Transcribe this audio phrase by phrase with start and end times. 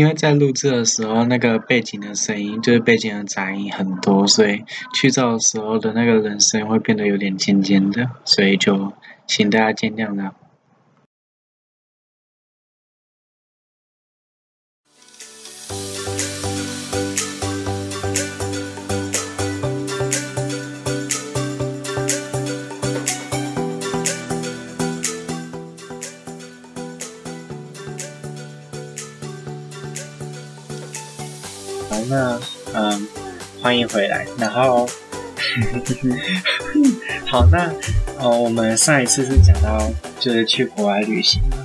[0.00, 8.94] 因为在录制的时候，那个背景的声音就是背景的杂音很多，所以去噪的时候的那个人声会变得有点尖尖的，所以就
[9.26, 10.32] 请大家见谅了。
[32.10, 32.40] 那
[32.74, 33.06] 嗯，
[33.62, 34.26] 欢迎回来。
[34.36, 34.84] 然后，
[37.24, 37.72] 好，那
[38.18, 39.78] 哦，我们上一次是讲到
[40.18, 41.56] 就是去国外旅行嘛，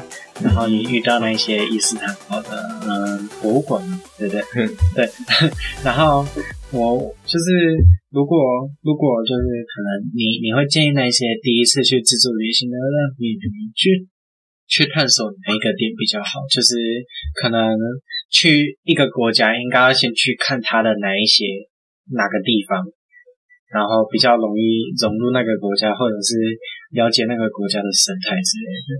[0.43, 4.41] 然后你遇到那些伊斯坦堡的嗯博物馆嘛，对不对？
[4.55, 5.09] 嗯，对。
[5.83, 6.23] 然后
[6.71, 7.45] 我就是
[8.11, 8.37] 如果
[8.83, 13.33] 如果就是可能你你会建议那些第一次去自助旅行的人，你
[13.73, 14.07] 去
[14.67, 16.45] 去探索哪一个点比较好？
[16.53, 16.77] 就是
[17.41, 17.75] 可能。
[18.29, 21.45] 去一个国家，应该要先去看它的哪一些
[22.13, 22.83] 哪个地方，
[23.73, 26.35] 然后比较容易融入那个国家，或者是
[26.91, 28.91] 了解那个国家的生态之类的。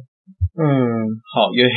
[0.56, 0.64] 嗯，
[1.36, 1.70] 好，因为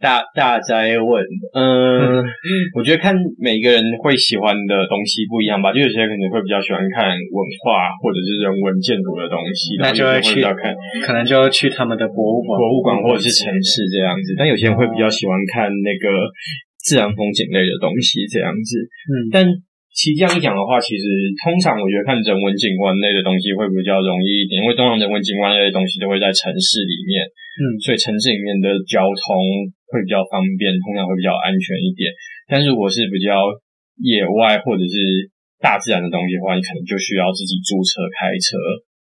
[0.00, 2.24] 大大家问，嗯，
[2.74, 10.56] 我觉得看每个人会喜欢的东西不一样吧，就有些人可能会比较喜欢看文化或者是人文建筑的东西，那就会去看，
[11.04, 14.32] 可能就会去他们的博物馆、博物馆或者是城市这样子。
[14.38, 16.08] 但有些人会比较喜欢看那个
[16.84, 18.78] 自然风景类的东西这样子。
[19.10, 19.46] 嗯，但。
[19.98, 21.02] 其实这样一讲的话，其实
[21.42, 27.26] 通常我觉得看人文景观类的东西会比较容易一点，因为通常人文景观类的东西都会在城市里面，
[27.58, 29.26] 嗯，所以城市里面的交通
[29.90, 32.14] 会比较方便，通常会比较安全一点。
[32.46, 33.42] 但是如果是比较
[33.98, 35.26] 野外或者是
[35.58, 38.54] 大自然的东西的话，你可能就需要自己租车开车，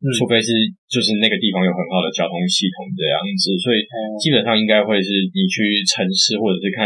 [0.05, 0.53] 嗯，除非是
[0.93, 3.57] 就是那个地方有很好的交通系统这样子。
[3.65, 3.81] 所以
[4.21, 6.85] 基本上应该会是你去城市或者是看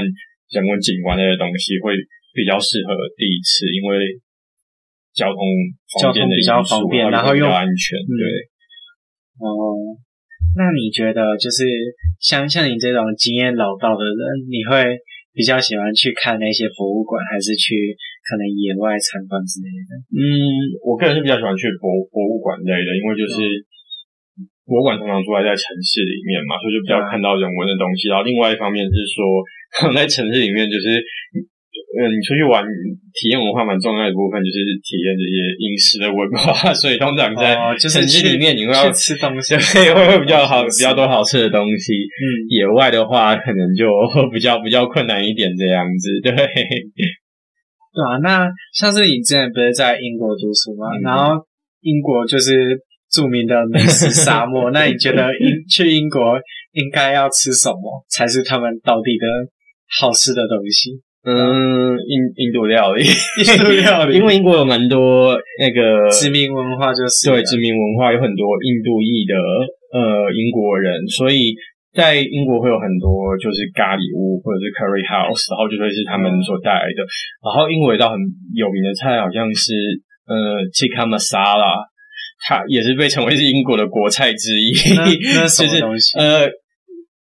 [0.53, 1.95] 人文景观类的东西会。
[2.37, 4.21] 比较适合第一次，因为
[5.17, 5.41] 交通
[5.89, 7.97] 方便的因素，交通比较方便，然后又安全。
[7.97, 8.23] 对，
[9.41, 9.97] 哦，
[10.53, 11.65] 那你觉得就是
[12.21, 14.21] 像像你这种经验老道的人，
[14.53, 15.01] 你会
[15.33, 17.97] 比较喜欢去看那些博物馆，还是去
[18.29, 19.97] 可能野外参观之类的？
[20.13, 20.21] 嗯，
[20.85, 23.41] 我个人是比较喜欢去博博物馆类的，因为就是
[24.67, 28.11] 博物馆通常出来在城市里面嘛，所以就比较看到人文的东西。
[28.11, 29.23] 然后另外一方面是说，
[29.95, 30.99] 在城市里面就是。
[31.97, 32.65] 嗯，你出去玩，
[33.15, 36.73] 体验文化蛮重要的一部分，就是体验这些饮食的文化。
[36.77, 41.95] 所以通常在城市里面，你会要吃东西， 会会比较好，比较多好吃的东西。
[41.95, 43.89] 嗯，野外的话，可能就
[44.33, 46.21] 比较比较困难一点这样子。
[46.23, 46.37] 对，对
[48.05, 48.21] 啊。
[48.23, 48.45] 那
[48.75, 50.89] 像是你之前不是在英国读书吗？
[50.97, 51.47] 嗯、然后
[51.81, 52.77] 英国就是
[53.17, 54.71] 著名的美食沙漠。
[54.77, 56.37] 那你觉得英去英国
[56.73, 59.25] 应该要吃什么才是他们当地的
[60.01, 61.01] 好吃的东西？
[61.27, 69.35] 嗯，印印度料理，印度料理，因为英国有蛮多那个殖民文化，就是对殖民文化有很多印度裔的
[69.91, 71.51] 呃英国人，所以
[71.91, 77.03] 在英国会有很多就是咖喱屋或者是 curry house，然后就会是他们所带来的。
[77.43, 78.21] 然后英国有一道很
[78.55, 79.75] 有名的菜，好像是
[80.31, 81.91] 呃 tikka masala，
[82.45, 84.73] 它也是被称为是英国的国菜之一。
[84.75, 85.81] 就是、
[86.19, 86.51] 呃，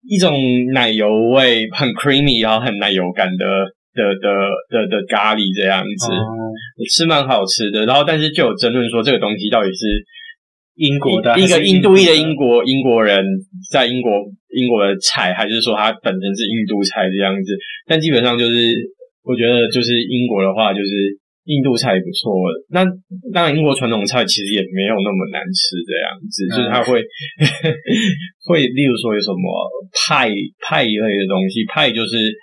[0.08, 0.36] 一种
[0.74, 3.46] 奶油味很 creamy，然后很奶油感的。
[3.94, 4.32] 的的
[4.72, 6.08] 的的咖喱这样子，
[6.88, 7.84] 是蛮好吃的。
[7.84, 9.84] 然后，但是就有争论说，这个东西到底是
[10.80, 13.20] 英国的一个印度裔的英国英国人
[13.70, 14.16] 在英国
[14.56, 17.52] 英国的菜，还是说它本身是印度菜这样子？
[17.86, 18.80] 但基本上就是，
[19.28, 22.34] 我觉得就是英国的话，就是印度菜也不错。
[22.70, 22.86] 那
[23.34, 27.02] 当然，英国传统菜其实也没有那么难吃这样子，嗯、就是它会
[28.48, 29.46] 会，例如说有什么
[29.94, 30.30] 派
[30.62, 32.34] 派一类的东西，派就是。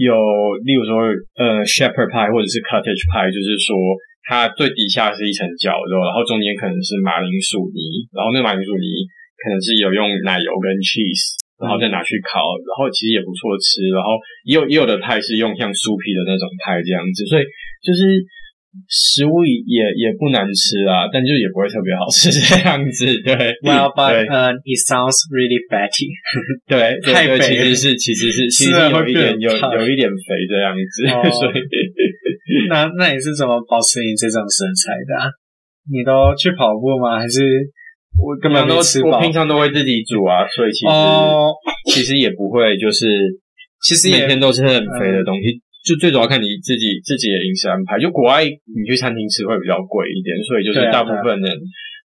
[0.00, 0.16] 有，
[0.64, 0.96] 例如说，
[1.36, 3.76] 呃，shepherd pie 或者是 cottage pie，就是说，
[4.24, 8.88] 它最底下是一层绞肉，然后中间可能是马铃薯泥，然后那马铃薯泥
[9.36, 14.16] 可能是有用奶油跟 cheese，然后再拿去烤，然后其实也不错吃，然后
[14.48, 17.44] 也有也有的派是用像酥皮的那种派这样子，所以
[17.82, 18.00] 就是。
[18.86, 23.02] 食物也也不难吃啊，但就也不会特别好吃 这样子。
[23.26, 23.34] 对
[23.66, 26.06] ，Well, but uh, it sounds really fatty。
[26.70, 31.02] 对，太肥，其实是其实是其实有一点有有一点肥这样子。
[31.34, 35.18] 所以，那那你是怎么保持你这种身材的？
[35.90, 37.18] 你都去跑步吗？
[37.18, 37.42] 还是
[38.22, 39.18] 我根本都吃饱？
[39.18, 40.94] 我平常都会自己煮啊，所以其实
[41.90, 43.18] 其实也不会就是
[43.82, 45.58] 其实每天都是很肥的东西。
[45.84, 47.98] 就最主要看你自己自己的饮食安排。
[47.98, 51.46] 就国外你去餐厅吃会比较贵一点，所以就是大部分人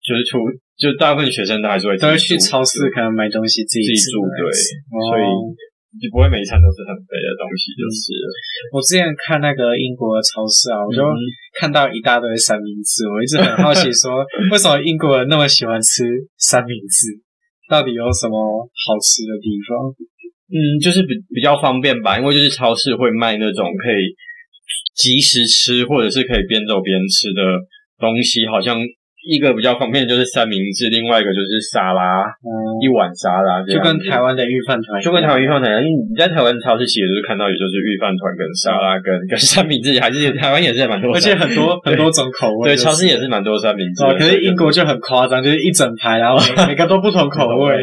[0.06, 0.38] 就是出，
[0.78, 4.42] 就大部分学生都还是会都会去超市可能买东西自己自己煮，对。
[5.10, 5.26] 所以
[5.96, 8.26] 就不会每一餐都是很肥的东西，就是了。
[8.76, 11.00] 我之前看那个英国的超市啊，我就
[11.58, 14.20] 看到一大堆三明治，我一直很好奇说，
[14.52, 16.04] 为什么英国人那么喜欢吃
[16.38, 17.16] 三明治？
[17.72, 18.36] 到底有什么
[18.68, 19.90] 好吃的地方？
[20.56, 24.16] 嗯，就是比比较方便吧，因为就是超市会卖那种可以
[24.96, 27.44] 即时吃，或者是可以边走边吃的
[28.00, 28.78] 东西，好像。
[29.28, 35.82] 一个比较方便的就是三明治，另外一个就是沙拉，嗯、一碗沙拉，就跟台湾的御饭团，就跟台湾御饭团一样。
[35.82, 42.70] 因为你在台湾超市其实就是看到，也就是御饭团跟沙拉跟、嗯、跟三明治，还是台湾也是蛮多，而且很多 很多种口味。
[42.70, 44.06] 对，超市也是蛮多三明治。
[44.14, 46.38] 可是英国就很夸张，就是一整排，然后
[46.68, 47.82] 每 个都不同口味。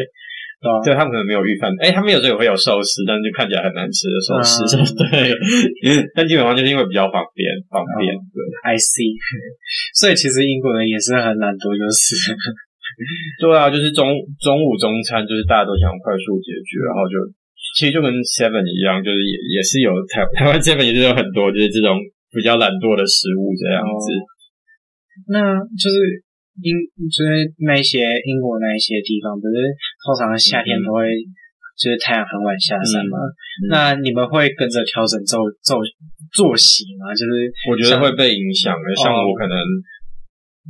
[0.79, 4.63] 对，他们可能没有预判，哎，他们有时候也会有寿司，但是就看起来很难吃的寿司。
[4.79, 8.15] 嗯、 对，但基本上就是因为比较方便，方便。
[8.15, 9.11] 对，I see。
[9.99, 12.15] 所以其实英国人也是很懒惰，就是。
[13.43, 14.07] 对啊，就是中
[14.39, 17.15] 中午中餐，就是大家都想快速解决，然后就
[17.75, 21.97] 其实就跟 Seven 一样，就是也也是有台台湾 Seven 也是有很多就是这种
[22.31, 24.05] 比较懒惰的食物这样子。
[24.15, 24.23] 哦、
[25.27, 26.23] 那就是。
[26.61, 26.69] 英
[27.09, 29.57] 就是那些英国那一些地方，不是
[30.03, 31.07] 通常夏天都会
[31.79, 33.17] 就是太阳很晚下山嘛？
[33.71, 35.79] 那你们会跟着调整作作
[36.35, 37.09] 作息吗？
[37.15, 39.55] 就是我觉得会被影响的，像我可能。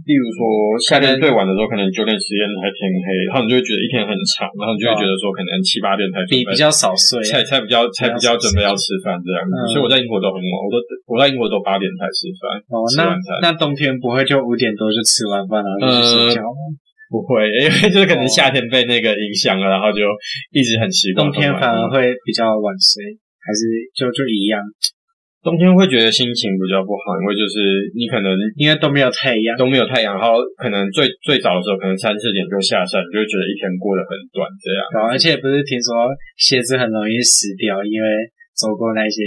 [0.09, 0.41] 例如说，
[0.81, 9.53] 夏天最晚的时候，可能九点十点才天黑，然后你就会觉得一天很长，然后你就会觉得说，可能七八点才比比较少睡，才才比较才比较准备要吃饭这样子。
[9.69, 12.57] 所以我在英国都很晚，我都我在英国都八点才吃饭。
[12.73, 13.13] 哦，那
[13.45, 16.73] 那冬天不会就五点多就吃完饭然后就去睡觉吗？
[17.13, 20.01] 不会，因为就是可能夏天被那个影响了，然后就
[20.49, 21.29] 一直很习惯。
[21.29, 23.05] 冬天反而会比较晚睡，
[23.37, 24.57] 还是就就一样？
[25.45, 34.81] 冬天会觉得心情比较不好，因为就是你可能因为都没有太阳，都没有太阳，然后可能最最早的时候可能三四点就下山，你就会觉得一天过得很短这样。
[34.89, 38.07] 对，而且不是听说鞋子很容易湿掉，因为
[38.55, 39.19] 走过那些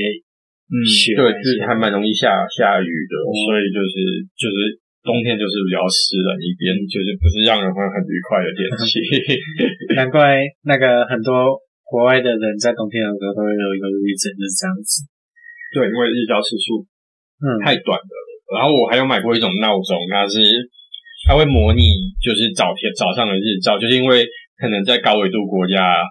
[0.89, 3.95] 雪，嗯，对，是还蛮容易下下雨的，嗯、所以就是
[4.35, 4.57] 就是
[5.07, 8.99] 冬天就是比较湿冷一边，就是不是让人会很愉快的天气。
[9.95, 11.55] 难怪那个很多
[11.87, 15.07] 国外的人在冬天的时候都会有一个忧郁症，就是这样子。
[15.71, 16.83] 对，因为日照时数
[17.39, 18.15] 嗯太短了。
[18.51, 20.43] 嗯、然后我还有买过一种闹钟，它是
[21.31, 21.83] 它会模拟
[22.19, 24.27] 就是早天早上的日照，就是因为
[24.59, 26.03] 可能在高纬度国家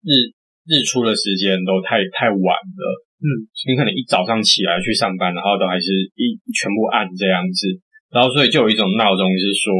[0.00, 0.32] 日
[0.68, 2.84] 日出的时间都太太晚了，
[3.24, 3.26] 嗯，
[3.68, 7.80] 你可能一早上起来去上班，然后都还是一全部暗这样子，
[8.12, 9.72] 然后所以就有一种闹钟是说，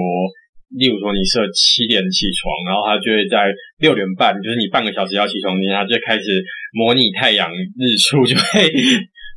[0.77, 8.73] 例如说你设七点起床，然后它就会在六点半，就是你半个小时要起床之前，它就开始模拟太阳日出，就会。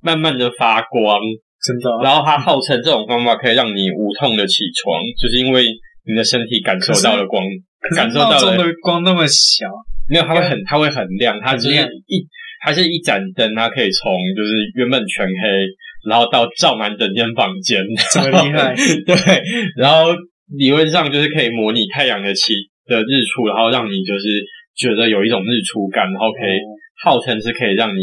[0.03, 1.21] 慢慢的发光，
[1.61, 2.01] 真的、啊。
[2.01, 5.61] 然后它号称这种方法可以让你无痛的起床，就是因为
[6.09, 7.45] 你的身体感受到了光，
[7.95, 9.69] 感受到了光那么小，
[10.09, 11.75] 没有，它会很，它会很亮，它只是
[12.07, 12.25] 一，
[12.65, 15.33] 它是一盏灯，它可以从就是原本全黑，
[16.07, 17.83] 然后到照满整间房间，
[18.13, 18.75] 这么厉害。
[19.05, 19.15] 对，
[19.75, 20.13] 然后
[20.57, 22.53] 理论上就是可以模拟太阳的起
[22.85, 24.43] 的日出，然后让你就是
[24.75, 26.59] 觉得有一种日出感，然后可以
[27.03, 28.01] 号称是可以让你。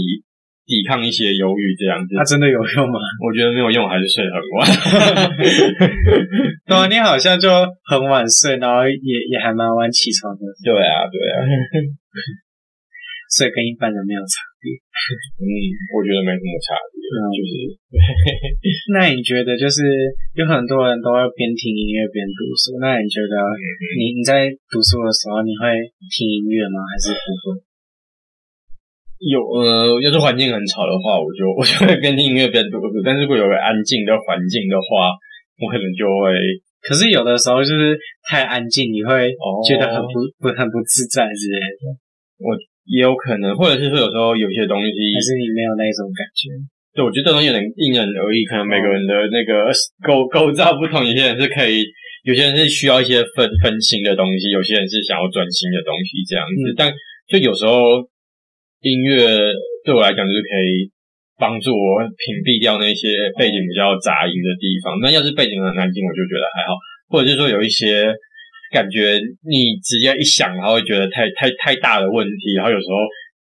[0.68, 2.98] 抵抗一些忧郁这样子，它真的有用吗？
[3.24, 4.68] 我觉得没有用，还是睡很晚。
[6.68, 7.48] 对啊，你好像就
[7.88, 10.44] 很晚睡，然后也也还蛮晚起床的。
[10.62, 11.40] 对啊，对啊，
[13.30, 14.47] 所以跟一般人没有差别。
[14.58, 15.44] 嗯，
[15.94, 17.52] 我觉得没什么差别，嗯、就是。
[18.93, 19.86] 那你觉得，就是
[20.34, 23.34] 有很多人都会边听音乐边读书，那你觉得
[23.96, 25.70] 你你在读书的时候，你会
[26.10, 26.82] 听音乐吗？
[26.82, 27.62] 还是不会？
[29.19, 32.98] 有呃，要是环境很吵的话，我就我就会边听音乐边读书。
[33.06, 35.15] 但是如果有个安静的环境的话，
[35.58, 36.34] 我可能就会。
[36.79, 37.98] 可是有的时候就是
[38.31, 39.34] 太安静，你会
[39.67, 41.98] 觉得很不不很不自在之类的。
[42.38, 42.55] 我
[42.88, 46.48] 也有可能，或者是说有时候有些东西，还是你没有那种感觉。
[46.96, 49.68] 对，我觉得这东西有点因人而异，可能每个人的那个
[50.02, 51.04] 构构造不同。
[51.04, 51.84] 有些人是可以，
[52.24, 56.72] 有些人是需要一些分分心的东西，有些人是想要专心的东西这样子。
[56.72, 56.90] 嗯、但
[57.28, 58.08] 就有时候。
[58.78, 59.26] 音乐
[59.82, 60.86] 对我来讲就是可以
[61.34, 65.02] 帮助我屏蔽掉那些背景比较杂音的地方。
[65.02, 66.78] 那要是背景很安静，我就觉得还好。
[67.10, 68.06] 或者是说有一些
[68.72, 72.55] 感觉你直接一想，然后会觉得太太太大的问题。
[72.56, 72.96] 然后有时候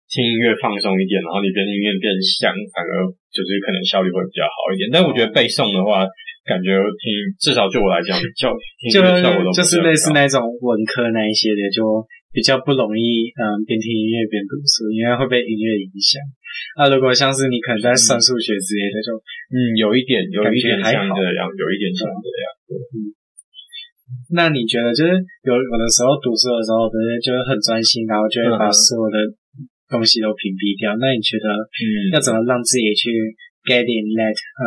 [0.09, 4.89] 听音乐放松一点，然后你边听音乐边想，反而就是可能效率会比较好一点。
[4.93, 6.07] 但我觉得背诵的话，
[6.45, 7.07] 感觉听
[7.39, 12.05] 至少对我来讲， 效听的效果都就是类似那种文科那一些的就。
[12.33, 16.17] 比较不容易，嗯，边听音乐边读书，因为会被音乐影响。
[16.81, 19.13] 那如果像是你可能在算数学之类的，就
[19.53, 22.45] 嗯，有一点，有一点像这样，有一点像这样。
[22.73, 23.13] 嗯，
[24.33, 25.13] 那你觉得就是
[25.45, 29.17] 有有的时候读书的时候，不是就是很专心，然后就会把所有的
[29.89, 30.97] 东东西都屏蔽掉。
[30.97, 33.13] 那你觉得，嗯，要怎么让自己去
[33.69, 34.65] get in that，嗯，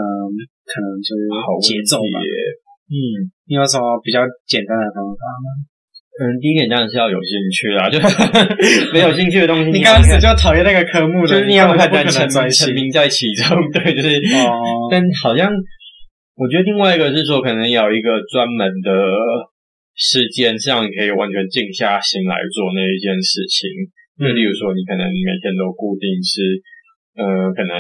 [0.70, 1.26] 可能就是
[1.66, 2.22] 节奏吧？
[2.86, 5.48] 嗯，你有什么比较简单的方法吗？
[6.16, 7.98] 嗯，第一点当然是要有兴趣啦，就
[8.94, 15.52] 没有兴趣的东西， 你刚开始就讨厌那个科目的，就是你要很难沉沉迷在其中，对，就是，哦，但好像
[16.38, 18.92] 我觉得另外一个是说，可能有一个专门的
[19.96, 23.66] 时间，这样你可以完全静下心来做那一件事情。
[24.20, 26.62] 就例如说，你可能每天都固定是，
[27.16, 27.74] 呃，可能。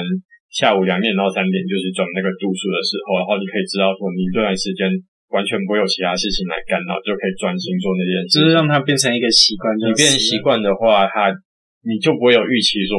[0.56, 4.88] 下午两点到三点就是转那个读书的时候，然后你可以知道说，你这段时间
[5.36, 8.40] 完全不会有其他事情来干扰，就可以专心做那件事。
[8.40, 9.76] 就是让它变成一个习惯。
[9.76, 11.28] 你变成习惯的话，它
[11.84, 12.96] 你就不会有预期说，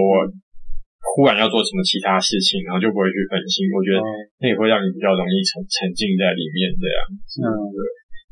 [1.16, 3.73] 忽然要做什么其他事情，然后就不会去分心。
[3.73, 4.04] 我觉得
[4.44, 6.99] 那也会让你比较容易沉沉浸在里面这样。
[7.40, 7.80] 嗯，对。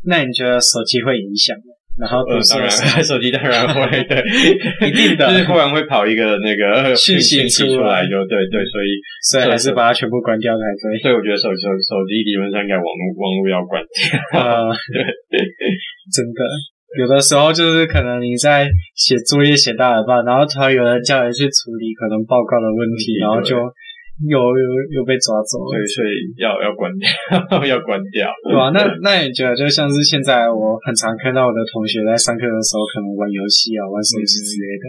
[0.07, 1.73] 那你觉得手机会影响吗？
[1.95, 2.69] 然后呃，当然，
[3.05, 4.19] 手机当然会， 对，
[4.89, 8.89] 一定的，就是忽然会跑一个那个讯息出来，就对对，所以
[9.31, 10.99] 所以还是把它全部关掉才可以。
[10.99, 14.75] 所以我觉得手手手机理论上应该网络网络要关掉啊，
[15.31, 15.39] 对，
[16.11, 16.43] 真的，
[16.99, 23.55] 有的时候就是可能你在写作业写到一半，然后突然有人叫你去处理可能报告的问题，然后就。
[24.23, 27.11] 有有有被抓走了，对，所以要要关掉，
[27.67, 28.31] 要关掉。
[28.47, 34.87] 对啊，那那你觉得就像是现在我很常看到我的同学在上课的时候，可能玩游戏啊、玩手机之类的。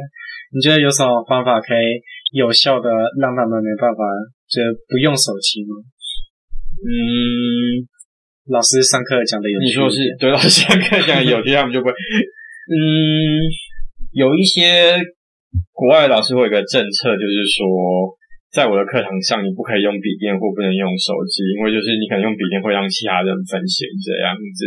[0.54, 1.98] 你觉得有什么方法可以
[2.38, 2.86] 有效的
[3.18, 4.06] 让他们没办法
[4.46, 5.74] 就不用手机吗？
[6.86, 7.82] 嗯，
[8.54, 11.92] 老师上课讲的有趣，你说是对，老师上课讲的有趣， 他们就不会。
[12.70, 13.42] 嗯，
[14.14, 15.02] 有一些
[15.74, 17.66] 国外的老师会有一个政策，就是说。
[18.56, 24.60] 在我的课堂上，你不可以用笔电或不能用手机，因为就是你可能用笔电会让其他人分心这样子。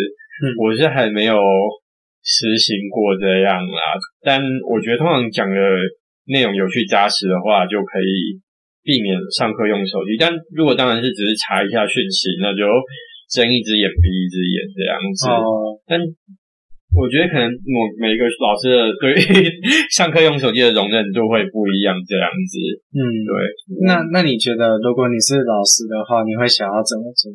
[0.45, 1.41] 嗯，我是还没有
[2.21, 3.81] 实行过这样啦，
[4.21, 5.57] 但我觉得通常讲的
[6.29, 8.37] 内容有趣扎实的话，就可以
[8.85, 10.21] 避免上课用手机。
[10.21, 12.69] 但如果当然是只是查一下讯息，那就
[13.33, 15.33] 睁一只眼闭一只眼这样子。
[15.33, 15.97] 哦，但。
[16.97, 19.21] 我觉得可能我每一个老师的对
[19.91, 22.59] 上课用手机的容忍度会不一样，这样子。
[22.97, 23.33] 嗯，对。
[23.87, 27.31] 那那你觉得，如果你是老师的话，你会想要怎么做？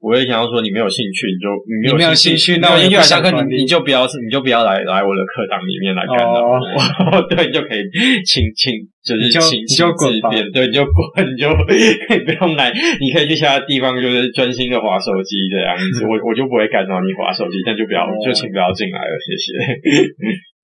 [0.00, 6.54] 我也想要说，你没有兴趣，你就你没有兴趣，那我就下课，你你就不要你就不要来来我的课堂里面来干扰我。
[6.54, 7.82] 哦、 对，你就可以
[8.24, 11.50] 请请就是请你就滚吧，对，你就滚，你就
[12.06, 16.06] 可以不用来，你可以去其他地方，就是专心的划手机这样子。
[16.06, 19.50] 我 我就不会干扰你划手机，但就不要、哦、就请不要进来了，谢谢。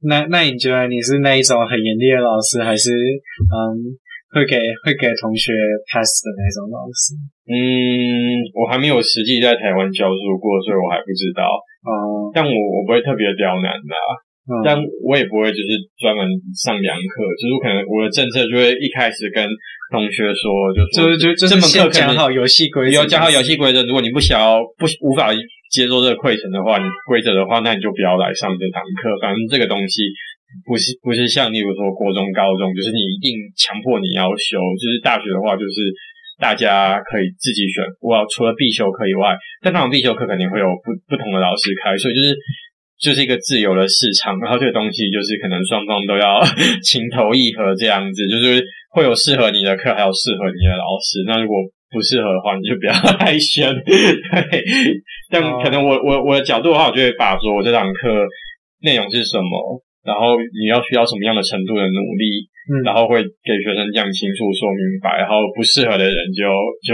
[0.07, 3.99] 那那你觉得你是那一种很严厉的老师，还是嗯？
[4.35, 5.55] 会给会给同学
[5.87, 7.15] pass 的那种老师？
[7.47, 7.55] 嗯，
[8.59, 11.47] 我还没有实际在台湾教书过，所以我还不知道。
[11.87, 14.09] 哦、嗯，但我我不会特别刁难的、啊，
[14.51, 14.75] 嗯、但
[15.07, 16.27] 我也不会就是专门
[16.59, 19.47] 上两课，就是可能我的政策就会一开始跟
[19.95, 23.87] 同学说，就说就就这门课讲好游戏规则，有讲好游戏规则。
[23.87, 25.31] 如果你不想要不无法
[25.71, 29.15] 接受这个课程的话，你规则的话，那你就不要来上这堂课。
[29.23, 30.11] 反正这个东西。
[30.63, 34.63] 不是不是像例如说国中、高中，就是你一定强迫你要修。
[34.79, 35.91] 就是大学的话，就是
[36.39, 37.83] 大家可以自己选。
[38.01, 42.37] 我除了必修课以外，但那种必修课肯定会有不不同的老师开，所以就是
[42.99, 44.39] 就是一个自由的市场。
[44.39, 46.43] 然后这个东西就是可能双方都要
[46.83, 51.23] 情投意合这样子，就是会有适合你的课，还有适合你的老师。
[51.27, 51.57] 那如果
[51.91, 53.71] 不适合的话，你就不要 来选。
[53.87, 54.65] 对，
[55.31, 58.27] 但可能我我我的角度的话，我就会把说我这堂课
[58.83, 59.83] 内容是什么。
[60.05, 66.45] 然后你要需要什么样的程度的努力，嗯，然后会给学生讲清楚、说明白，然后不适合的人就
[66.85, 66.93] 就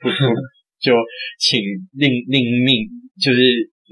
[0.00, 0.32] 不不
[0.80, 0.96] 就
[1.36, 1.60] 请
[1.96, 2.88] 另另命，
[3.20, 3.38] 就是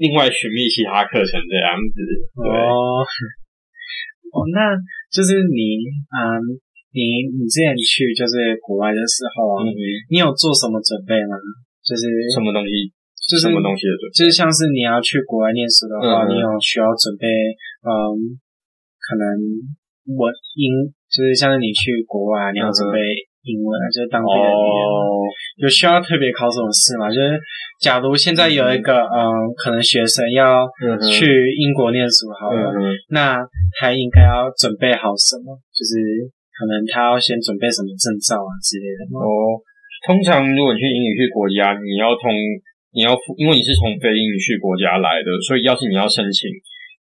[0.01, 1.95] 另外寻觅其他课程这样子。
[2.41, 3.05] 对哦，
[4.33, 4.73] 哦，那
[5.13, 6.57] 就是你，嗯，
[6.89, 9.69] 你你之前去就是国外的时候，嗯，
[10.09, 11.37] 你有做什么准备吗？
[11.85, 12.89] 就是什么东西？
[13.29, 14.13] 就是什么东西的准备？
[14.13, 17.25] 就是像是你要去国外念书的话，嗯，你有需要准备，
[17.85, 18.41] 嗯。
[19.05, 19.25] 可能
[20.17, 20.25] 我
[20.57, 22.97] 英就是像是你去国外，你要准备
[23.45, 24.99] 英文，嗯、就是当地的语言，哦、
[25.61, 27.09] 有需要特别考什么试吗？
[27.13, 27.37] 就是
[27.79, 30.65] 假如现在有一个嗯，嗯，可能学生要
[31.05, 33.37] 去英国念书好了，嗯、那
[33.77, 35.53] 他应该要准备好什么？
[35.69, 36.01] 就是
[36.57, 39.21] 可能他要先准备什么证照啊之类的吗？
[39.21, 39.61] 哦，
[40.05, 42.29] 通常如果你去英语系国家，你要通，
[42.93, 46.49] 你要因为你是从非英语系国家来的，所以要是你要申请。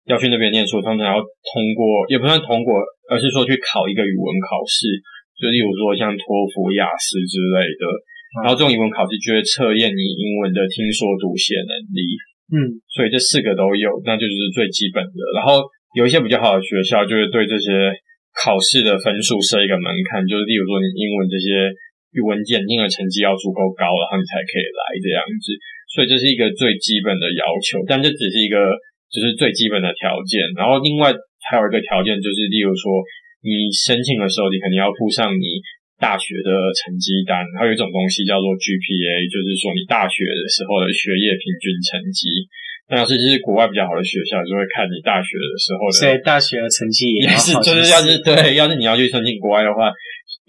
[0.05, 2.79] 要去那边念书，通常要通过，也不算通过，
[3.09, 4.87] 而是说去考一个语文考试，
[5.35, 7.83] 就例如说像托福、雅思之类的。
[8.41, 12.01] 然后这种语文考试就会测验你英文的听说读写能力。
[12.53, 15.21] 嗯，所以这四个都有，那就是最基本的。
[15.33, 15.65] 然后
[15.97, 17.93] 有一些比较好的学校，就是对这些
[18.37, 21.73] 考试的分数设一个门槛，就是例如说你英文这些
[22.13, 25.45] 语文检定的成绩要足够高，然后你才可以来这样子。
[25.89, 28.57] 所以这是一个最基本的要求，但这只是一个
[29.09, 30.39] 就是最基本的条件。
[30.55, 31.11] 然后另外
[31.49, 33.03] 还有一个条件就是，例如说
[33.41, 35.59] 你申请的时候，你肯定要附上你
[35.99, 42.29] 大学的成绩单，还有一种东西叫做 GPA，就是说你大学的时候的学业平均成绩。
[42.89, 49.93] 那要是就是国外比较好的学校，就会看你大学的时候的，所以大学的成绩也是，就是要是对，要是你要去申请国外的话，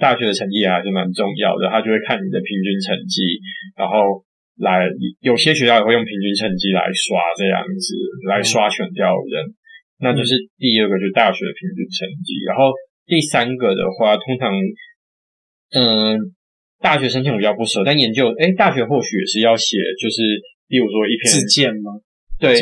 [0.00, 1.68] 大学的成绩也还是蛮重要的。
[1.68, 3.36] 他就会看你的平均成绩，
[3.76, 4.24] 然后
[4.60, 4.86] 来
[5.20, 7.96] 有些学校也会用平均成绩来刷这样子
[8.28, 9.56] 来刷选调人。
[10.00, 12.32] 那就是第二个，就大学的平均成绩。
[12.48, 12.72] 然后
[13.04, 14.48] 第三个的话，通常
[15.76, 16.32] 嗯，
[16.80, 20.22] 大学申请比较不熟，但研究哎，大学或许也是要写，就是
[20.68, 22.00] 例如说一篇自荐吗？
[22.40, 22.56] 对，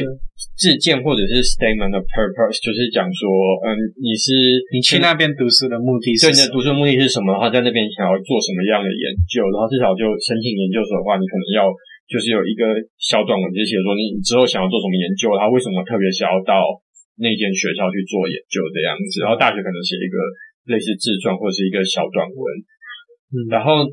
[0.58, 3.30] 自荐或者是 statement of purpose，就是讲说，
[3.62, 3.70] 嗯，
[4.02, 4.34] 你是
[4.74, 7.30] 你去那边读书的目的，对，你的读书目的是什么？
[7.30, 9.46] 然后在那边想要做什么样的研究？
[9.54, 11.70] 然后至少就申请研究所的话，你可能要
[12.08, 12.64] 就是有一个
[12.96, 16.56] 小短文，就是写说你之后想要做什么研究，他为什么特别想要到
[17.20, 19.20] 那间学校去做研究这样子。
[19.20, 20.16] 然后大学可能写一个
[20.72, 22.40] 类似自传或者是一个小短文，
[23.36, 23.86] 嗯，然后。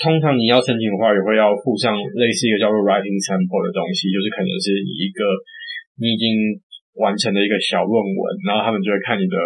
[0.00, 5.20] 通常你要申请的话，也会要附上类似一个叫做 writing sample 的东西，就是可能是你一个
[6.00, 6.26] 你已经
[6.96, 9.36] 完成的一个小论文，然后他们就会看你的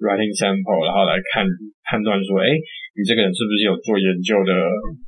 [0.00, 1.44] writing sample，然后来看
[1.90, 2.54] 判断说，哎，
[2.96, 4.52] 你这个人是不是有做研究的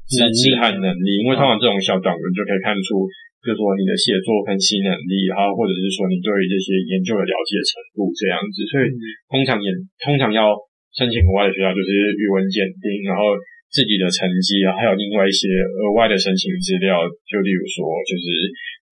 [0.04, 1.24] 资质和能力？
[1.24, 3.08] 因为通常这种小短文就可以看出，
[3.40, 8.62] 就是说你的写作分析能力，然后或者是说你对于这些研究的了解程度这样子。
[8.68, 8.92] 所以
[9.32, 9.72] 通常也
[10.04, 10.52] 通常要
[10.92, 13.34] 申请国外的学校，就是语文检定，然后。
[13.68, 18.24] 自己的成绩然后，还有另外一些额外的申请资料，就例如说，就是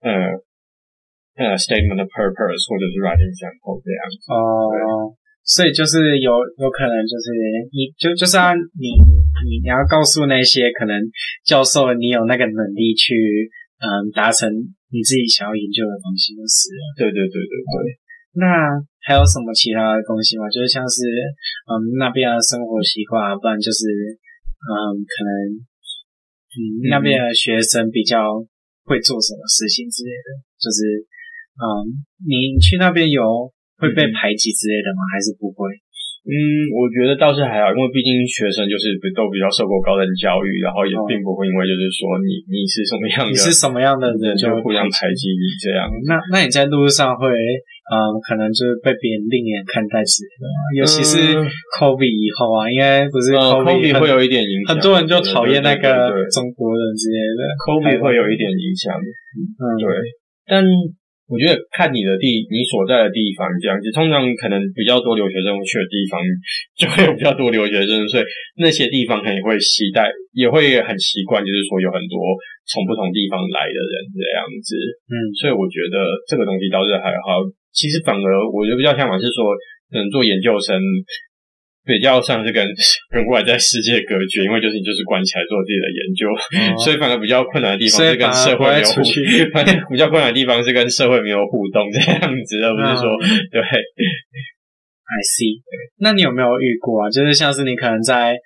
[0.05, 0.13] 呃
[1.41, 4.29] 呃，statement of purpose 或者是 writing sample 这样子。
[4.29, 5.09] 哦，
[5.47, 7.31] 所以就是有有可能就是
[7.71, 8.87] 你就就是按你
[9.47, 10.99] 你你要告诉那些可能
[11.47, 13.15] 教授你有那个能力去
[13.79, 14.51] 嗯达成
[14.91, 16.75] 你自己想要研究的东西就是。
[16.99, 17.97] 对对对对对。
[18.37, 18.45] 那
[19.07, 20.51] 还有什么其他的东西吗？
[20.51, 21.07] 就是像是
[21.71, 23.87] 嗯那边的生活习惯，不然就是。
[24.57, 28.19] 嗯，可能嗯那边的学生比较
[28.83, 31.07] 会做什么事情之类的，就是
[31.55, 33.23] 嗯，你去那边有
[33.79, 35.01] 会被排挤之类的吗？
[35.13, 35.69] 还是不会？
[36.27, 36.35] 嗯，
[36.75, 45.87] 我觉得倒是还好，因为毕竟学生就是都比较受过高等教育，然后也并不会因为就是说你你是什么样的，你是什么样的人就会互相排挤你这样。
[46.03, 51.39] 那那你在路上会嗯，可能就是被别人另眼看待之类的，尤其是
[51.79, 58.99] COVID 以后啊，应该不是 COVID 会有一点影响，很多人就讨厌那个中国人之类的，COVID 会有一点影响。
[58.99, 59.87] 嗯，对，
[60.51, 60.67] 但。
[61.27, 66.15] 我觉得看你的地，你所在的地方这样子，通常可能比较多留学生去的地方，
[66.79, 68.25] 就会有比较多留学生，所以
[68.63, 72.15] 那些地方可能会期待，也会很习惯，就是说有很多
[72.71, 74.79] 从不同地方来的人这样子。
[75.11, 75.99] 嗯，所以我觉得
[76.31, 77.43] 这个东西倒是还好。
[77.75, 79.51] 其实反而我觉得比较向往是说，
[79.91, 80.79] 能，做研究生。
[81.87, 82.67] 比较像是跟
[83.09, 86.27] 跟外在世界隔绝，因为就是你就是关起来做自己的研究，
[86.59, 89.87] 嗯、 所以反而比较困难的地方是跟社会没有互动。
[89.95, 93.63] 比较困难的地方是跟社会没有互动这样子，而不是说、嗯、对。
[93.63, 95.63] I see。
[95.99, 97.11] 那你有没有遇过啊？
[97.11, 98.37] 就是像是你可能在。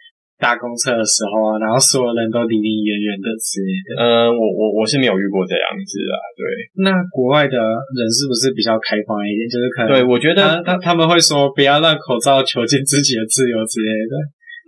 [0.41, 3.89] 搭公车的时候啊，然后所有人都离你远远的之类的。
[4.01, 6.17] 嗯，我我我是没有遇过这样子啊。
[6.33, 6.43] 对，
[6.83, 9.45] 那国外的人是不是比较开放一点？
[9.47, 14.15] 就是可能对，我觉得他他们会说不要让口罩囚禁自己的自由之类的。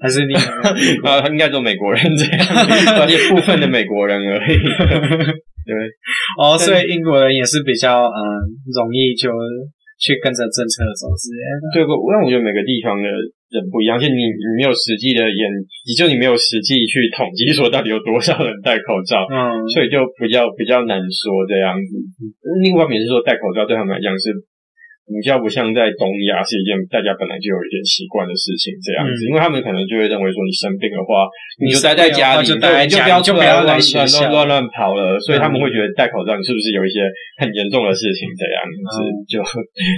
[0.03, 0.35] 还是你
[1.07, 1.23] 啊？
[1.31, 2.43] 应该说美国人这样，
[2.99, 4.59] 而且部分的美国人而已。
[5.65, 5.73] 对，
[6.43, 8.19] 哦，所以英国人也是比较嗯
[8.75, 9.31] 容易就
[10.03, 11.63] 去跟着政策走之类的。
[11.71, 13.07] 对，因为我觉得每个地方的。
[13.53, 15.45] 人不一样，而且你你没有实际的研，
[15.85, 22.01] 你就你没有实际去统计说到底有多少人戴口罩，嗯，所以就比较比较难说这样子。
[22.65, 24.33] 另外一方面是说戴口罩对他们来讲是
[25.09, 31.27] 比较不像在东亚是一件大家本来就有一点习惯的事情这样子，嗯、因为他们可能就会认为说你生病的话，
[31.59, 37.03] 你就待在家里，就待在家里，就不要出来乱乱乱跑了，所以他们会觉得戴口罩你是不是有一些
[37.43, 39.35] 很严重的事情这样子，嗯、就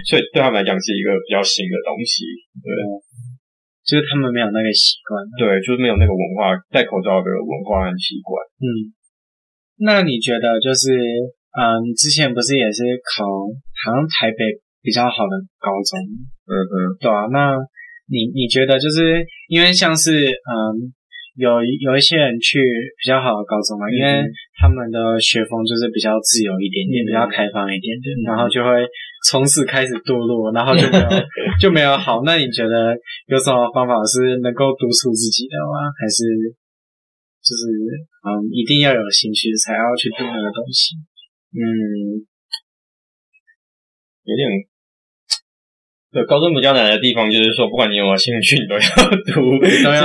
[0.09, 2.25] 所以对他们来讲是一个比较新的东西，
[2.61, 2.71] 对。
[3.85, 8.41] 就是他们没有那个习惯，对，就是没有那个文化，戴口罩的文化和习惯。
[8.57, 8.97] 嗯，
[9.77, 10.89] 那你觉得就是，
[11.53, 14.41] 嗯，你之前不是也是考好像台北
[14.85, 15.97] 比较好的高中？
[16.45, 17.25] 嗯嗯，对啊。
[17.33, 17.57] 那
[18.13, 20.93] 你你觉得就是因为像是，嗯，
[21.41, 21.49] 有
[21.81, 22.61] 有一些人去
[23.01, 24.29] 比较好的高中嘛，嗯、因为
[24.61, 28.85] 他们的学风就是比较自由一点点，嗯、比较开放一点点，嗯、然后就会
[29.25, 31.09] 从此开始堕落，然后就没有
[31.59, 32.21] 就没有好。
[32.29, 32.93] 那你觉得
[33.33, 35.89] 有什么方法是能够督促自己的吗？
[35.97, 36.29] 还是
[37.41, 37.73] 就是
[38.21, 41.01] 嗯，一定要有兴趣才要去读那个东西？
[41.57, 42.21] 嗯，
[44.29, 44.69] 有点。
[46.15, 48.81] 对，高中比较难的地方就是说，不管你有没有兴趣，你都要
[49.35, 49.59] 读。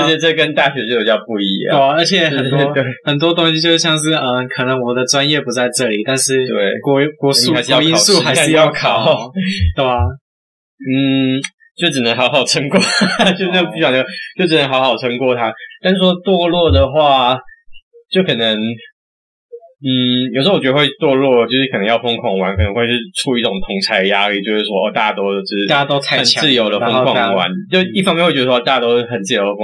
[0.08, 1.78] 这这跟大学就比较不一样。
[1.78, 2.74] 对啊，而且很多
[3.06, 9.32] 很多东西就是像是，嗯，可能我的专业不在这里，但是对国国术国英数还是要考，
[9.78, 10.00] 对吧？
[10.82, 11.39] 嗯，
[11.78, 12.80] 就只能好好撑过，
[13.38, 14.04] 就那不想就，
[14.39, 15.54] 就只能好好撑过它。
[15.84, 17.38] 但是说堕落的话，
[18.12, 18.58] 就可能。
[19.80, 29.63] 嗯，有时候我觉得会堕落，就是可能要疯狂玩，可能会是出一种同侪压力，就是说哦，大家都是大家都很自由的疯狂玩，就一方面会觉得说大家都很自由的疯，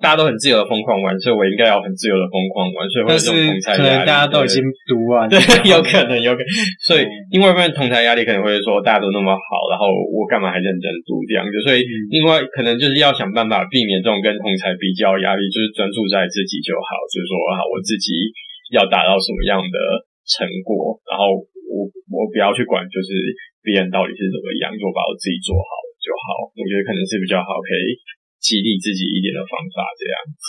[0.00, 3.60] 大家都很自由的疯狂玩，所以我应该要很自由的疯狂玩，所以会有这种压力。
[3.60, 5.36] 可能大家都已经读完，对，
[5.68, 6.48] 有可能，有可能。
[6.80, 11.60] 所以另外一方面同侪压力可能会说大家都那么好，然后我干嘛还认真读这样子？
[11.60, 18.32] 所以另外可能就是要想办法避免这种跟同侪比较压力，就是专注在自己就好，就是说啊我自己。
[18.74, 19.78] 要达到什么样的
[20.26, 21.38] 成果，然后
[21.70, 23.14] 我我不要去管，就是
[23.62, 25.70] 别人到底是怎么样，就把我自己做好
[26.02, 26.50] 就好。
[26.50, 27.94] 我觉得可能是比较好，可以
[28.42, 30.44] 激励自己一点的方法，这样子。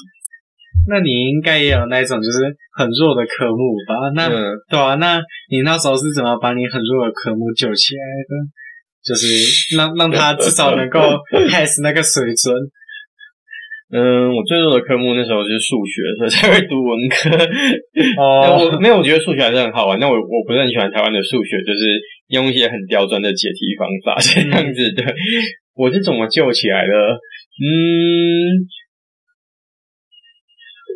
[0.90, 2.46] 那你应该也有那种就是
[2.78, 4.10] 很弱的科目吧？
[4.14, 8.34] 那、嗯、对啊，那你那时候是怎么把你很弱的科目救起来的？
[9.06, 11.00] 就是让让他至少能够
[11.50, 12.54] pass 那个水准。
[13.96, 17.32] 嗯，我最弱的科目那时候就是数学，所以 才会读文科。
[18.20, 19.98] 哦， 我没有，我觉得数学还是很好玩。
[20.00, 24.92] 那我我不是很喜欢台湾的数学，就是用一些很刁钻的解题方法这样子。
[24.92, 25.02] 的，
[25.80, 26.92] 我是怎么救起来的？
[27.56, 28.68] 嗯，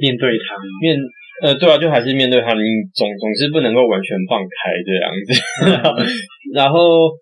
[0.02, 0.98] 面对他，面
[1.42, 2.60] 呃，对啊，就还是面对他，你
[2.94, 6.04] 总总是不能够完全放开这样子。
[6.54, 7.16] 然后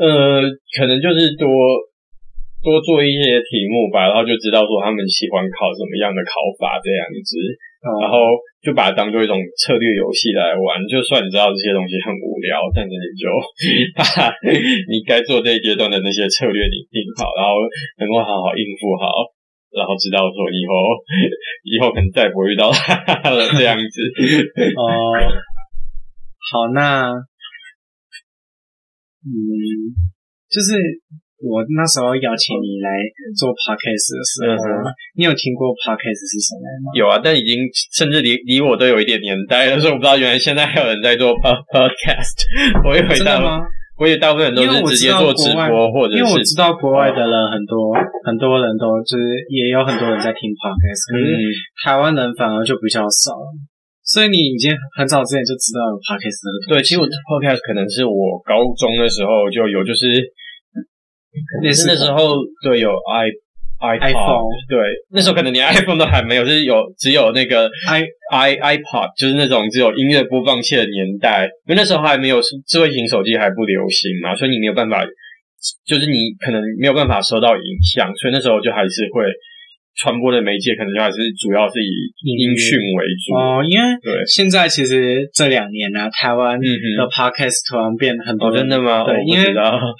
[0.00, 0.42] 呃，
[0.76, 1.46] 可能就是多。
[2.62, 7.34] 多做一些题目吧，然后就知道说他们喜欢考什么样的考法这样子，
[7.82, 10.78] 嗯、然后就把它当做一种策略游戏来玩。
[10.86, 13.26] 就算你知道这些东西很无聊，但是你就
[13.98, 14.06] 把
[14.86, 17.66] 你该做这一阶段的那些策略你定好，然后
[17.98, 19.10] 能够好好应付好，
[19.74, 20.72] 然后知道说以后
[21.66, 22.94] 以后可能再也不会遇到他
[23.34, 23.96] 了这样子。
[24.78, 24.82] 哦、
[25.18, 25.26] 嗯，
[26.46, 27.10] 好，那
[29.26, 29.34] 嗯，
[30.46, 30.78] 就是。
[31.42, 32.88] 我那时候邀请你来
[33.34, 36.86] 做 podcast 的时候，嗯、你有听过 podcast 是什么吗？
[36.94, 42.46] 有啊，但已经甚至离离我都有一点年代了，所以我不知道原来现在还有人在做 podcast。
[42.86, 43.42] 我以为大，
[43.98, 47.90] 我以为大部分人都是直接做直播，或者是因为我知道国外的人很多，
[48.22, 51.26] 很多人都就是也有很多人在听 podcast，可是
[51.82, 53.34] 台湾人反而就比较少。
[54.06, 56.74] 所以你已经很早之前就知道有 podcast 的。
[56.74, 60.06] 对，其实我 podcast 可能是我高中的时候就有，就是。
[61.62, 63.30] 也是那时候对有 i
[63.98, 64.78] iPhone 对，
[65.10, 75.04] 那时候可能连 iPhone 都还没有，就是有只有那个 i i iPod，就是那种只有音乐播放器的年代，因为那时候还没有智慧型手机还不流行嘛，所以你没有办法，
[75.84, 79.24] 就是你可能没有办法收到影像，所以那时候就还是会。
[79.96, 86.66] 传播的媒介可能就还是主要是以音讯为主哦，因为对现在其实这两年呢、啊，台湾的
[87.08, 89.04] podcast 突然变很多、哦，真的吗？
[89.04, 89.54] 对，因为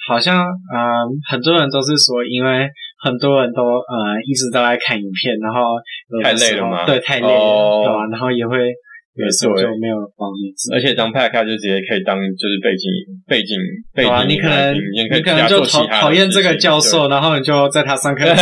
[0.07, 2.67] 好像啊、呃，很多人都是说，因为
[3.03, 5.77] 很多人都呃一直都在看影片，然后
[6.23, 6.85] 太累了嘛？
[6.85, 8.05] 对，太累了，哦、对吧？
[8.11, 8.73] 然后也会。
[9.15, 10.27] 有时候就没有帮
[10.73, 12.89] 而且当 podcast 就直接可以当就是背景
[13.27, 13.55] 背景
[13.93, 18.25] 背景，你可能你可能就讨讨厌这个教授，然后你就在他上课。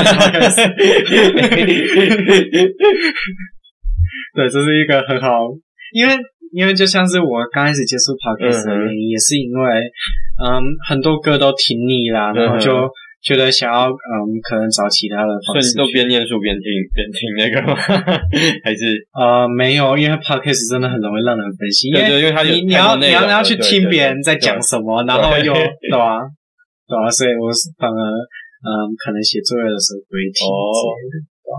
[4.33, 5.51] 对，这是一个很好，
[5.93, 6.13] 因为
[6.53, 9.69] 因为就像是我刚开始接触 podcast 的原因，也是因为
[10.41, 12.89] 嗯很多歌都听腻啦，然后就。
[13.21, 17.77] 觉得想要嗯，可能找其他的方式，所以都边念书边听边听那个吗？
[18.65, 25.53] 还是呃没有，因为 podcast 真的很容易让人分心，因为因为他你你要你要你要去听别人在讲什么，然后又
[25.85, 26.17] 对吧？
[26.89, 27.05] 对吧？
[27.13, 28.01] 所以我是反而
[28.65, 31.55] 嗯，可能写作业的时候不会听之类的，对吧？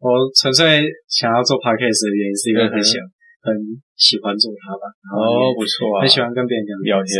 [0.00, 3.02] 我纯粹想要做 podcast 的原因是因为很想
[3.42, 3.50] 很
[3.98, 4.86] 喜欢做它吧。
[5.12, 7.10] 哦，不错啊，很喜欢跟别人聊天。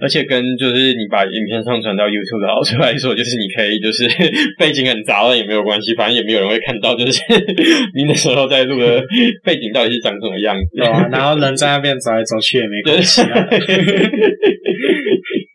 [0.00, 4.06] 而且跟就是你把影片上传到 YouTube 的好处来说，就是你可以就是
[4.58, 7.20] 背景很杂乱也没有关系，反正也没有人会看到，就是
[7.94, 9.02] 你那时候在录的
[9.44, 10.76] 背景到底是长什么样子。
[10.76, 13.46] 对啊，然后人在那边走来走去也没关系啊。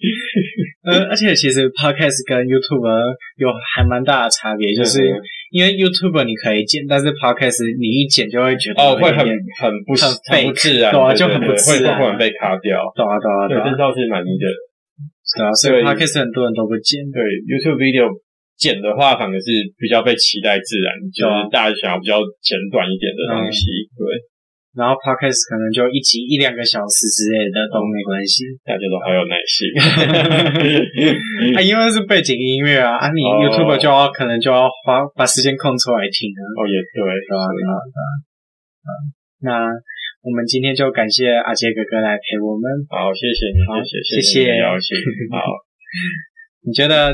[0.83, 2.91] 呃，而且其实 Podcast 跟 YouTube
[3.39, 4.99] 有还蛮大的差别，就是
[5.49, 9.95] 因为 YouTube 你可以剪，但是 Podcast 你一剪就会觉得哦，会很很不
[10.27, 12.83] 很不自然，对啊，就很不自然，会很被卡掉。
[12.95, 14.31] 对啊，对啊，对，这倒是蛮的。
[14.35, 16.99] 对啊，所以 Podcast 很多人都不剪。
[17.07, 18.11] 对 YouTube video
[18.59, 23.87] 剪的话，反而是比较被期待自然，就是大家想要比较简短一点的东西。
[23.95, 24.03] 对。
[24.73, 29.69] 然后 podcast 可能就一集一两个小时之类的都没关系，大家都好有耐心。
[31.53, 34.11] 啊，因为是背景音乐啊，啊，你 YouTube 就要、oh.
[34.11, 36.41] 可能就要花把时间空出来听啊。
[36.57, 37.77] 哦，也对，对啊，对啊，
[38.81, 38.89] 啊，
[39.45, 39.49] 那
[40.25, 42.65] 我们今天就感谢阿杰哥哥来陪我们。
[42.89, 44.97] 好，谢谢你，好谢谢，谢谢，邀请。
[45.37, 45.37] 好，
[46.65, 47.13] 你觉得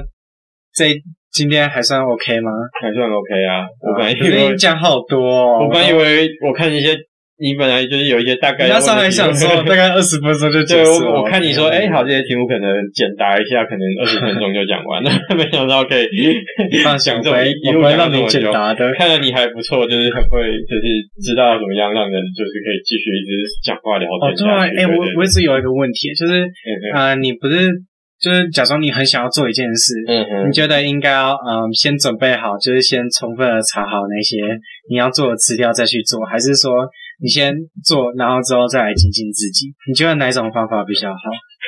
[0.71, 0.95] 这
[1.29, 2.51] 今天还算 OK 吗？
[2.81, 3.67] 还算 OK 啊。
[3.83, 6.95] 我本来以为讲好多、哦，我本来以为我看一些。
[7.39, 11.08] 你本来就是有一些大概，那上来想说 大概二十分钟就结束。
[11.08, 15.10] 我我看你说，哎，好，这些题目可能简答一下，可能二十分钟就讲完了。
[15.39, 16.36] 没想到可以
[16.84, 18.52] 放想这么一路讲这么久，
[18.99, 20.84] 看来你还不错，就是很会，就是
[21.23, 23.32] 知道怎么样让人就是可以继续一直
[23.63, 24.19] 讲话聊天。
[24.19, 26.43] 哦，对啊，哎，我我一直有一个问题，就是
[26.93, 27.71] 啊，你不是
[28.19, 34.36] 就是假装你很想要做一件事，嗯嗯，你觉得应该要嗯先准备好，就是先充分的查好那些
[34.91, 36.84] 你要做的资料再去做，还是说？
[37.21, 37.53] 你先
[37.84, 39.67] 做，然后之后再来精进自己。
[39.88, 41.23] 你觉得哪种方法比较好？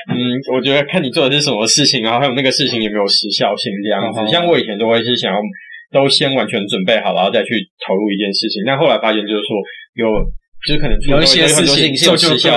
[0.10, 4.20] 嗯，我觉得看你做的是什么事情，然后还有那个事情有没有时效性这样子。
[4.22, 5.38] 嗯、像我以前都会是想要
[5.92, 8.64] 都先完全准备好，然后再去投入一件事情。
[8.66, 9.56] 但后来发现就是说
[9.96, 10.08] 有。
[10.62, 12.54] 就是可能有一些事情做时效，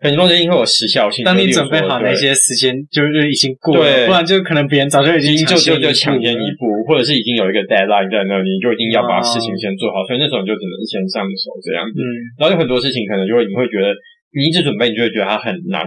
[0.00, 1.24] 很多事情会有时效性。
[1.24, 10.06] 当你准备好那些时间，就是已经过了，不然就可能别人早就已经就就就抢先一步，或者是已经有一个 deadline 在那里，你就一定要把事情先做好。
[10.06, 11.98] 所以那种就只能先上手这样子。
[12.38, 13.90] 然后有很多事情可能就会你会觉得
[14.30, 15.82] 你一直准备，你就会觉得它很难，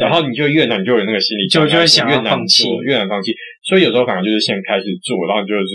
[0.00, 3.36] 然后你就越难就有那个心理就就会想要放弃，越难放弃。
[3.68, 5.68] 所以有时候反而就是先开始做，然后就是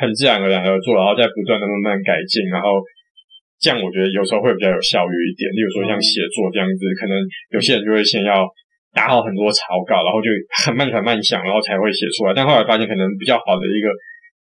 [0.00, 2.80] 很自然而然的做，然后再不断的慢慢改进，然后。
[3.58, 5.50] 这样我觉得有时候会比较有效率一点。
[5.50, 7.14] 例如说像写作这样子，可能
[7.52, 8.46] 有些人就会先要
[8.94, 10.30] 打好很多草稿，然后就
[10.64, 12.32] 很 慢很慢想，然后才会写出来。
[12.32, 13.90] 但后来发现，可能比较好的一个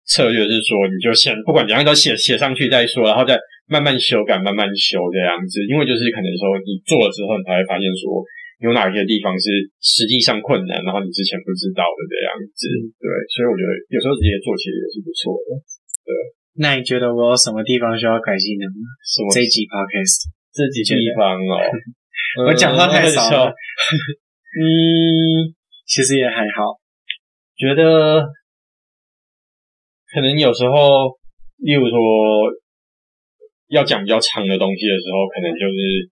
[0.08, 5.60] 策略是说，你就先不管怎样都写写上去再说，然后再慢慢修改，慢慢修这样子。
[5.68, 8.24] 因为就是可能说你做了之后，你才会发现说
[8.64, 9.50] 有哪些地方是
[9.82, 12.70] 实际上困难，然后你之前不知道的这样子。
[13.02, 15.58] 对，所以我觉得有时候直接做其实也是不错的。
[16.06, 16.37] 对。
[16.60, 18.90] 那你觉得我有什么地方需要改进的吗？
[19.06, 19.30] 什么？
[19.34, 21.62] 这一集 podcast 这几地方哦，
[22.50, 23.54] 我讲话太少了。
[24.58, 25.54] 嗯，
[25.86, 26.80] 其实也还好。
[27.58, 28.26] 觉得
[30.14, 31.14] 可能有时候，
[31.58, 31.98] 例如说
[33.70, 36.10] 要讲比较长的东西的时候，可能就是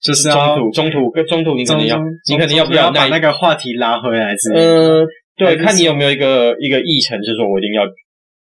[0.00, 4.32] 就是中途中途跟中途你可能要你可能要不要把那个话题拉回来？
[4.56, 7.82] 嗯，对，看你有没有一个一个议程，就是说我一定要。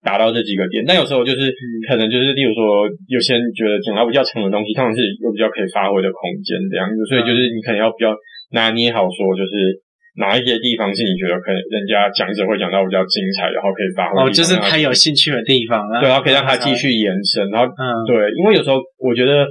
[0.08, 1.52] 达到这几个点，但有时候就是
[1.84, 8.15] 可能就是，例如说，有些人觉得讲到比较长的东西，通常是有比较可以发挥的空间这样子，所以就是你可能要比较
[8.56, 9.84] 拿捏好，说就是
[10.15, 19.43] 哪一些地方是你觉得可能人家讲者会讲到比较精彩，然后可以发挥哦，就是他有兴趣的地方，对，然后可以让他继续延伸，然后嗯，对，因为有时候我觉得。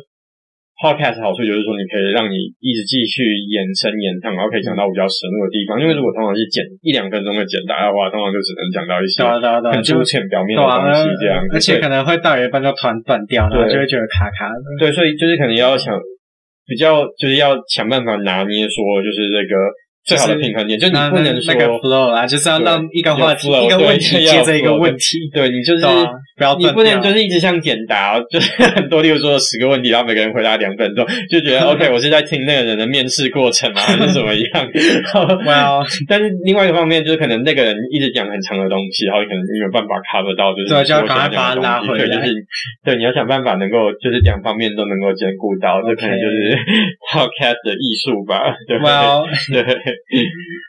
[0.77, 5.81] Podcast 好处就是说，你可以让你一直继续延伸延长，然后可以讲到比较深入的地方。
[5.81, 9.25] 因为如果通常是简一两分钟的简答的话，通常就只能讲到一些
[9.73, 14.61] 很粗浅表面的东西这样子，而且可能会到一半就突然断掉，然后就会觉得卡卡的。
[14.79, 15.97] 对，所以就是可能要想
[16.69, 19.57] 比较，就是要想办法拿捏说，就是这个。
[20.07, 25.19] 最好的平衡点，就你不能说那个 flow 啊，就是要让一个话题、一个问题接着一个问题。
[25.35, 25.83] 对，你就是
[26.37, 34.47] 不要，你不能就是一直像简答， 就是很多，例如说十个问题，然后每个人回答两分钟，就觉得 OK，我是在听那个人的面试过程啊， 还是怎么样
[35.45, 42.05] ？Well，但是另外一个方面就是可能那个人一直讲很长的东西，然后可能没有办法 cover 到，就是对，就要赶快把他拉回来。
[42.07, 42.35] 就是
[42.85, 46.37] 对，你要想办法能够就是两方面都能够兼顾到，这可能就是
[47.09, 48.41] podcast 的艺术吧。
[48.69, 49.65] 对，Well，对。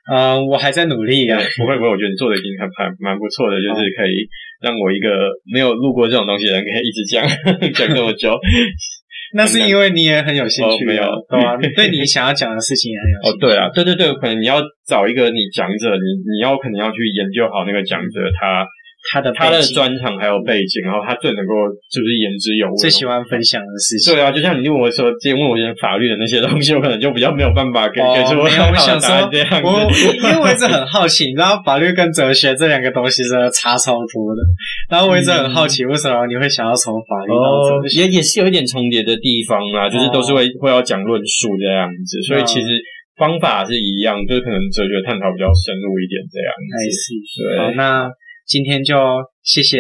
[0.08, 1.38] 嗯，我还在努力啊。
[1.58, 4.24] 不会不会，我觉得你做的已经很蛮蛮不错的，就是可以
[4.62, 5.08] 让我一个
[5.52, 7.24] 没有录过这种东西的人，可以一直讲
[7.74, 8.34] 讲这么久。
[9.36, 11.58] 那是因为你也很有兴趣，没有对吧？
[11.76, 13.36] 对你想要讲的事情也很有兴趣。
[13.36, 18.66] 哦，对啊，对对对，可能你要找一个你讲者，你你要可能要去研究好那个讲者他。
[19.12, 21.54] 他的他的专长还有背景，然后他最能够
[21.90, 24.14] 就是言之有物，最喜欢分享的事情。
[24.14, 29.68] 对啊，就像你问我说，今天问我一些法律的那些东西，我可能就比较没有办法给给出我想说这样子。
[29.68, 34.42] 我因为我一直很好奇，你知道法律跟哲学这两个东西真的差超多的。
[34.90, 38.02] 然后我一直很好奇，为什么你会想要从法律到哲学？
[38.02, 42.68] 也也是有一点重叠的地方啊，就是都是会会要讲论述这样子，所以其实
[43.16, 47.02] 方法是一样，就是可能哲学探讨比较深入一点这样子。
[47.42, 48.10] 对，好，那。
[48.48, 48.96] 今天就
[49.44, 49.78] 谢谢。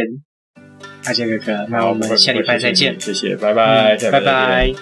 [1.05, 4.73] 阿杰哥哥，那我们下礼拜再见，谢谢，拜拜，嗯、拜拜，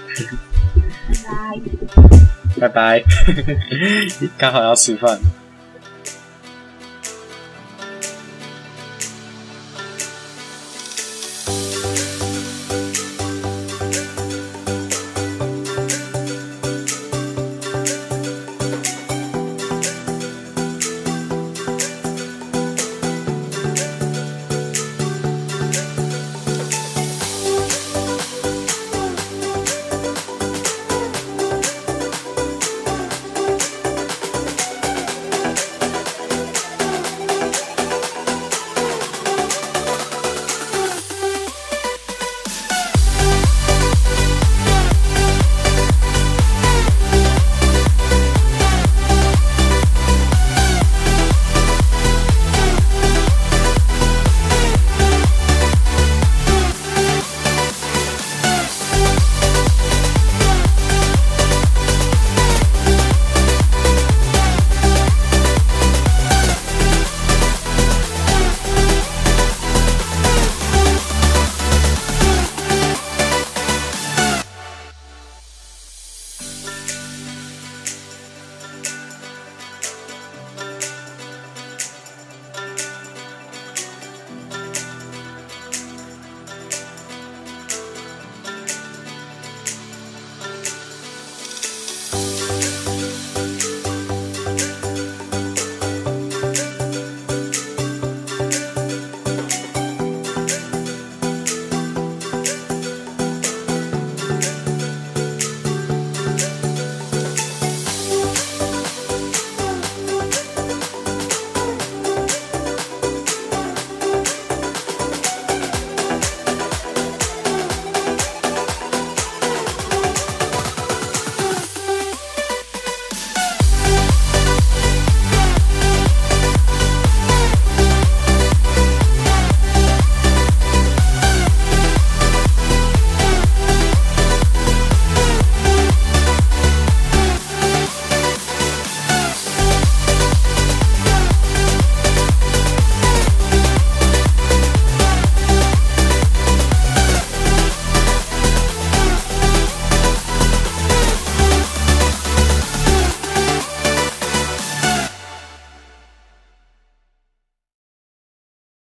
[2.60, 3.04] 拜拜，拜拜，
[4.36, 5.20] 刚好要吃饭。